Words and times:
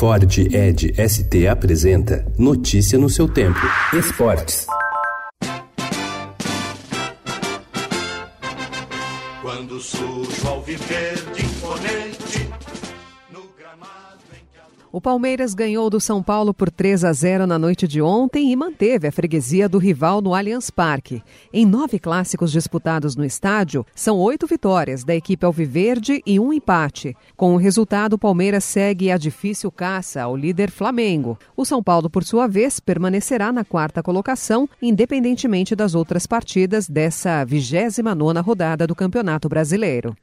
Ford 0.00 0.24
Ed 0.50 0.94
ST 0.96 1.46
apresenta 1.46 2.24
Notícia 2.38 2.98
no 2.98 3.10
seu 3.10 3.28
tempo. 3.28 3.60
Esportes. 3.92 4.66
Quando 9.42 9.78
surge 9.78 10.46
ao 10.46 10.62
viver 10.62 11.16
de 11.34 11.44
imponente 11.44 12.48
o 14.92 15.00
Palmeiras 15.00 15.54
ganhou 15.54 15.88
do 15.88 16.00
São 16.00 16.22
Paulo 16.22 16.52
por 16.52 16.70
3 16.70 17.04
a 17.04 17.12
0 17.12 17.46
na 17.46 17.58
noite 17.58 17.86
de 17.86 18.02
ontem 18.02 18.50
e 18.50 18.56
manteve 18.56 19.06
a 19.06 19.12
freguesia 19.12 19.68
do 19.68 19.78
rival 19.78 20.20
no 20.20 20.34
Allianz 20.34 20.70
Parque. 20.70 21.22
Em 21.52 21.64
nove 21.64 21.98
clássicos 21.98 22.50
disputados 22.50 23.14
no 23.14 23.24
estádio, 23.24 23.86
são 23.94 24.18
oito 24.18 24.46
vitórias 24.46 25.04
da 25.04 25.14
equipe 25.14 25.46
alviverde 25.46 26.22
e 26.26 26.40
um 26.40 26.52
empate. 26.52 27.16
Com 27.36 27.54
o 27.54 27.58
resultado, 27.58 28.14
o 28.14 28.18
Palmeiras 28.18 28.64
segue 28.64 29.10
a 29.10 29.16
difícil 29.16 29.70
caça 29.70 30.22
ao 30.22 30.36
líder 30.36 30.70
Flamengo. 30.70 31.38
O 31.56 31.64
São 31.64 31.82
Paulo, 31.82 32.10
por 32.10 32.24
sua 32.24 32.46
vez, 32.46 32.80
permanecerá 32.80 33.52
na 33.52 33.64
quarta 33.64 34.02
colocação, 34.02 34.68
independentemente 34.82 35.76
das 35.76 35.94
outras 35.94 36.26
partidas 36.26 36.88
dessa 36.88 37.44
29 37.44 38.14
nona 38.14 38.40
rodada 38.40 38.86
do 38.86 38.94
Campeonato 38.94 39.48
Brasileiro. 39.48 40.16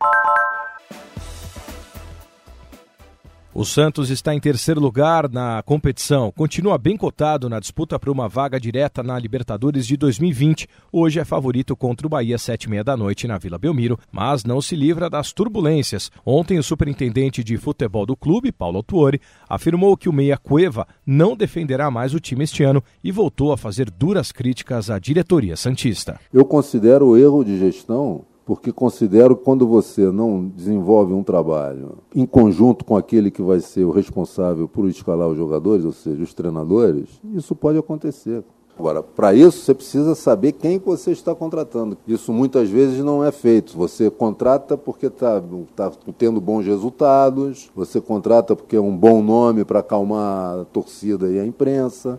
O 3.60 3.66
Santos 3.66 4.12
está 4.12 4.36
em 4.36 4.40
terceiro 4.40 4.80
lugar 4.80 5.28
na 5.28 5.64
competição, 5.64 6.32
continua 6.32 6.78
bem 6.78 6.96
cotado 6.96 7.50
na 7.50 7.60
disputa 7.60 7.98
por 7.98 8.10
uma 8.12 8.30
vaga 8.30 8.60
direta 8.60 9.02
na 9.02 9.18
Libertadores 9.18 9.88
de 9.88 9.98
2020. 9.98 10.68
Hoje 10.92 11.20
é 11.20 11.26
favorito 11.26 11.76
contra 11.76 12.06
o 12.06 12.10
Bahia 12.12 12.38
sete 12.38 12.66
e 12.66 12.70
meia 12.70 12.84
da 12.84 12.96
noite 12.96 13.28
na 13.28 13.40
Vila 13.40 13.58
Belmiro, 13.58 13.98
mas 14.12 14.44
não 14.44 14.62
se 14.62 14.76
livra 14.76 15.10
das 15.10 15.34
turbulências. 15.34 16.12
Ontem 16.24 16.60
o 16.60 16.64
superintendente 16.64 17.44
de 17.44 17.58
futebol 17.58 18.06
do 18.06 18.16
clube, 18.16 18.52
Paulo 18.52 18.78
Autuori, 18.78 19.20
afirmou 19.50 19.98
que 19.98 20.08
o 20.08 20.14
Meia 20.14 20.38
Cueva 20.38 20.88
não 21.04 21.36
defenderá 21.36 21.90
mais 21.90 22.14
o 22.14 22.20
time 22.20 22.44
este 22.44 22.62
ano 22.64 22.84
e 23.04 23.12
voltou 23.12 23.52
a 23.52 23.58
fazer 23.58 23.90
duras 23.90 24.32
críticas 24.32 24.92
à 24.92 25.00
diretoria 25.00 25.56
santista. 25.56 26.20
Eu 26.32 26.46
considero 26.46 27.08
o 27.08 27.18
erro 27.18 27.44
de 27.44 27.58
gestão 27.58 28.24
porque 28.48 28.72
considero 28.72 29.36
que 29.36 29.44
quando 29.44 29.68
você 29.68 30.10
não 30.10 30.48
desenvolve 30.48 31.14
um 31.14 31.22
trabalho 31.22 31.98
em 32.16 32.26
conjunto 32.26 32.86
com 32.86 32.96
aquele 32.96 33.30
que 33.30 33.42
vai 33.42 33.60
ser 33.60 33.84
o 33.84 33.92
responsável 33.92 34.70
por 34.70 34.88
escalar 34.88 35.28
os 35.28 35.38
jogadores, 35.38 35.84
ou 35.84 35.92
seja, 35.92 36.24
os 36.24 36.34
treinadores, 36.34 37.10
isso 37.36 37.54
pode 37.54 37.78
acontecer. 37.78 38.42
Agora, 38.80 39.04
para 39.04 39.34
isso, 39.34 39.60
você 39.60 39.74
precisa 39.74 40.16
saber 40.16 40.54
quem 40.54 40.80
você 40.80 41.12
está 41.12 41.36
contratando. 41.36 41.98
Isso 42.08 42.32
muitas 42.32 42.70
vezes 42.70 43.04
não 43.04 43.22
é 43.22 43.34
feito. 43.34 43.76
Você 43.76 44.10
contrata 44.10 44.78
porque 44.78 45.08
está 45.08 45.44
tá 45.76 45.92
tendo 46.18 46.40
bons 46.40 46.66
resultados, 46.66 47.70
você 47.76 48.00
contrata 48.00 48.56
porque 48.56 48.78
é 48.78 48.80
um 48.82 48.96
bom 48.96 49.22
nome 49.22 49.66
para 49.66 49.80
acalmar 49.80 50.60
a 50.60 50.66
torcida 50.66 51.28
e 51.28 51.38
a 51.38 51.46
imprensa. 51.46 52.18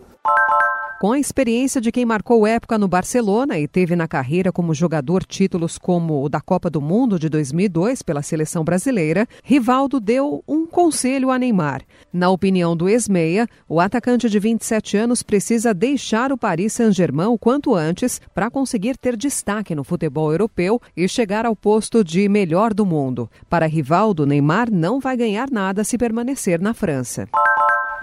Com 0.99 1.13
a 1.13 1.19
experiência 1.19 1.79
de 1.79 1.93
quem 1.93 2.03
marcou 2.03 2.45
época 2.45 2.77
no 2.77 2.85
Barcelona 2.85 3.57
e 3.57 3.69
teve 3.69 3.95
na 3.95 4.05
carreira 4.05 4.51
como 4.51 4.73
jogador 4.73 5.23
títulos 5.23 5.77
como 5.77 6.21
o 6.21 6.27
da 6.27 6.41
Copa 6.41 6.69
do 6.69 6.81
Mundo 6.81 7.17
de 7.17 7.29
2002 7.29 8.01
pela 8.01 8.21
seleção 8.21 8.65
brasileira, 8.65 9.25
Rivaldo 9.41 9.97
deu 9.97 10.43
um 10.45 10.65
conselho 10.67 11.31
a 11.31 11.39
Neymar. 11.39 11.83
Na 12.11 12.29
opinião 12.29 12.75
do 12.75 12.89
ex-meia, 12.89 13.47
o 13.65 13.79
atacante 13.79 14.29
de 14.29 14.37
27 14.39 14.97
anos 14.97 15.23
precisa 15.23 15.73
deixar 15.73 16.33
o 16.33 16.37
Paris 16.37 16.73
Saint-Germain 16.73 17.27
o 17.27 17.39
quanto 17.39 17.73
antes 17.73 18.19
para 18.35 18.51
conseguir 18.51 18.97
ter 18.97 19.15
destaque 19.15 19.73
no 19.73 19.85
futebol 19.85 20.33
europeu 20.33 20.81
e 20.97 21.07
chegar 21.07 21.45
ao 21.45 21.55
posto 21.55 22.03
de 22.03 22.27
melhor 22.27 22.73
do 22.73 22.85
mundo. 22.85 23.31
Para 23.49 23.67
Rivaldo, 23.67 24.25
Neymar 24.25 24.69
não 24.69 24.99
vai 24.99 25.15
ganhar 25.15 25.49
nada 25.49 25.85
se 25.85 25.97
permanecer 25.97 26.59
na 26.59 26.73
França. 26.73 27.25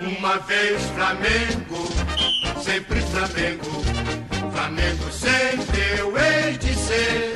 Uma 0.00 0.38
vez 0.38 0.82
Flamengo 0.90 2.05
sempre 2.66 3.00
Flamengo. 3.00 3.64
Flamengo 4.52 5.12
sempre 5.12 5.98
eu 5.98 6.18
hei 6.18 6.58
de 6.58 6.74
ser. 6.74 7.35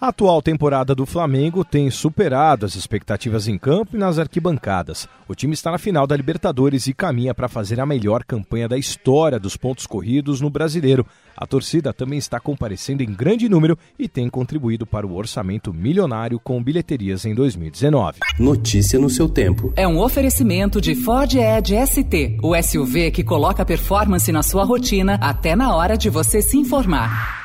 A 0.00 0.08
atual 0.08 0.42
temporada 0.42 0.94
do 0.94 1.06
Flamengo 1.06 1.64
tem 1.64 1.88
superado 1.88 2.66
as 2.66 2.74
expectativas 2.74 3.46
em 3.46 3.56
campo 3.56 3.96
e 3.96 3.98
nas 3.98 4.18
arquibancadas. 4.18 5.08
O 5.28 5.34
time 5.34 5.54
está 5.54 5.70
na 5.70 5.78
final 5.78 6.06
da 6.06 6.16
Libertadores 6.16 6.86
e 6.88 6.92
caminha 6.92 7.32
para 7.32 7.48
fazer 7.48 7.80
a 7.80 7.86
melhor 7.86 8.24
campanha 8.24 8.68
da 8.68 8.76
história 8.76 9.38
dos 9.38 9.56
pontos 9.56 9.86
corridos 9.86 10.40
no 10.40 10.50
Brasileiro. 10.50 11.06
A 11.36 11.46
torcida 11.46 11.92
também 11.92 12.18
está 12.18 12.38
comparecendo 12.40 13.02
em 13.02 13.12
grande 13.12 13.48
número 13.48 13.78
e 13.98 14.08
tem 14.08 14.28
contribuído 14.28 14.84
para 14.84 15.06
o 15.06 15.14
orçamento 15.14 15.72
milionário 15.72 16.40
com 16.40 16.62
bilheterias 16.62 17.24
em 17.24 17.34
2019. 17.34 18.18
Notícia 18.38 18.98
no 18.98 19.08
seu 19.08 19.28
tempo. 19.28 19.72
É 19.76 19.86
um 19.86 20.00
oferecimento 20.00 20.80
de 20.80 20.94
Ford 20.96 21.32
Edge 21.34 21.74
ST, 21.86 22.38
o 22.42 22.60
SUV 22.60 23.10
que 23.12 23.24
coloca 23.24 23.64
performance 23.64 24.30
na 24.30 24.42
sua 24.42 24.64
rotina 24.64 25.14
até 25.20 25.54
na 25.54 25.74
hora 25.74 25.96
de 25.96 26.10
você 26.10 26.42
se 26.42 26.58
informar. 26.58 27.43